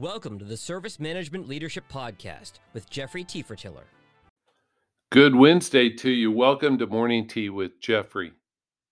[0.00, 3.84] Welcome to the Service Management Leadership Podcast with Jeffrey Tefertiller.
[5.12, 6.32] Good Wednesday to you.
[6.32, 8.32] Welcome to Morning Tea with Jeffrey.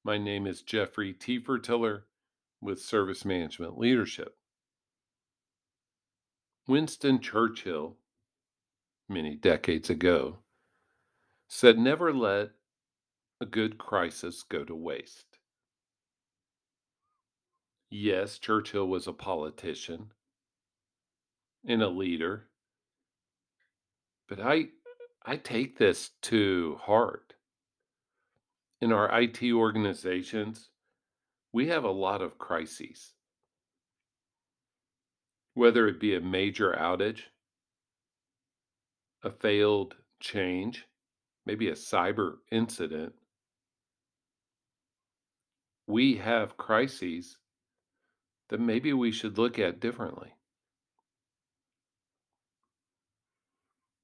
[0.04, 2.02] My name is Jeffrey Tefertiller
[2.60, 4.36] with Service Management Leadership.
[6.66, 7.96] Winston Churchill,
[9.08, 10.40] many decades ago,
[11.48, 12.50] said, Never let
[13.40, 15.38] a good crisis go to waste.
[17.88, 20.10] Yes, Churchill was a politician
[21.68, 22.48] and a leader.
[24.28, 24.68] But I
[25.24, 27.34] I take this to heart.
[28.80, 30.70] In our IT organizations,
[31.52, 33.12] we have a lot of crises.
[35.54, 37.22] Whether it be a major outage,
[39.22, 40.86] a failed change,
[41.44, 43.12] maybe a cyber incident,
[45.86, 47.36] we have crises
[48.48, 50.32] that maybe we should look at differently.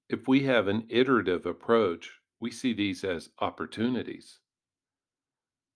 [0.09, 4.39] If we have an iterative approach, we see these as opportunities.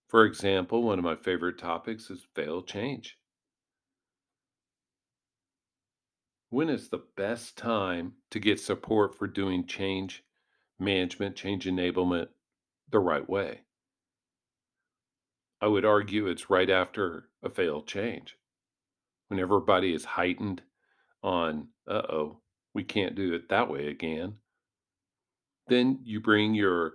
[0.09, 3.19] For example, one of my favorite topics is fail change.
[6.51, 10.25] When is the best time to get support for doing change
[10.79, 12.29] management, change enablement
[12.91, 13.61] the right way?
[15.61, 18.39] I would argue it's right after a failed change
[19.29, 20.63] when everybody is heightened
[21.23, 22.41] on, uh oh,
[22.79, 24.35] we can't do it that way again.
[25.67, 26.93] Then you bring your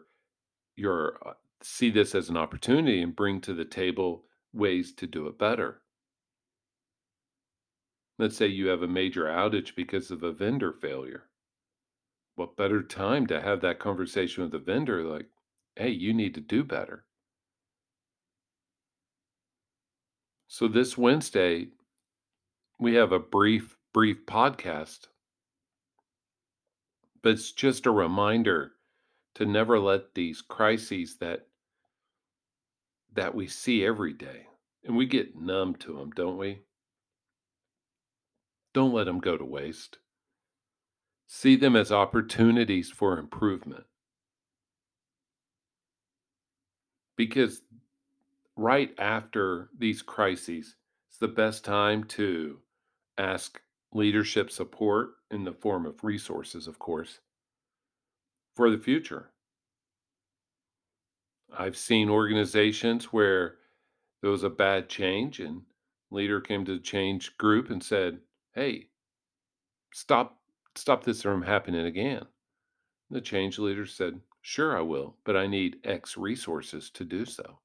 [0.77, 4.23] your uh, see this as an opportunity and bring to the table
[4.53, 5.81] ways to do it better.
[8.17, 11.25] Let's say you have a major outage because of a vendor failure.
[12.35, 15.27] What better time to have that conversation with the vendor like
[15.75, 17.03] hey you need to do better.
[20.47, 21.71] So this wednesday
[22.79, 25.07] we have a brief brief podcast
[27.23, 28.73] but it's just a reminder
[29.35, 31.47] to never let these crises that
[33.13, 34.47] that we see every day
[34.83, 36.59] and we get numb to them, don't we?
[38.73, 39.99] Don't let them go to waste.
[41.27, 43.85] See them as opportunities for improvement.
[47.15, 47.61] Because
[48.57, 50.75] right after these crises,
[51.07, 52.59] it's the best time to
[53.17, 53.61] ask
[53.93, 57.21] leadership support in the form of resources, of course,
[58.55, 59.31] for the future.
[61.53, 63.59] I've seen organizations where
[64.21, 65.65] there was a bad change and
[66.11, 68.21] leader came to the change group and said,
[68.51, 68.89] "Hey,
[69.93, 70.41] stop
[70.75, 72.27] stop this from happening again."
[73.09, 77.61] The change leader said, "Sure I will, but I need X resources to do so."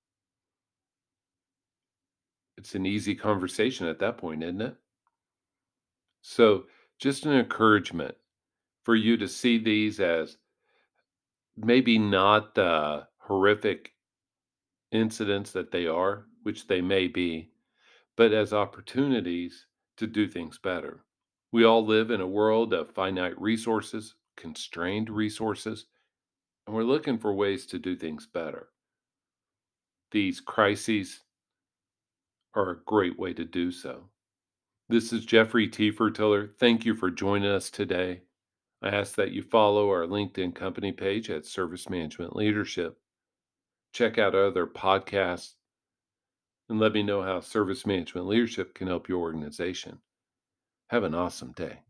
[2.59, 4.77] It's an easy conversation at that point, isn't it?
[6.31, 6.67] So,
[6.99, 8.15] just an encouragement
[8.85, 10.37] for you to see these as
[11.57, 13.95] maybe not the horrific
[14.93, 17.51] incidents that they are, which they may be,
[18.15, 19.65] but as opportunities
[19.97, 21.03] to do things better.
[21.51, 25.87] We all live in a world of finite resources, constrained resources,
[26.67, 28.69] and we're looking for ways to do things better.
[30.11, 31.21] These crises
[32.55, 34.11] are a great way to do so.
[34.91, 36.49] This is Jeffrey Tefertiller.
[36.57, 38.23] Thank you for joining us today.
[38.81, 42.99] I ask that you follow our LinkedIn company page at Service Management Leadership.
[43.93, 45.57] Check out other podcasts
[46.71, 49.99] and let me know how service management leadership can help your organization.
[50.89, 51.81] Have an awesome day.